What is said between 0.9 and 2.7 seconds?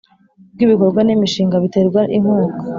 n imishinga biterwa inkunga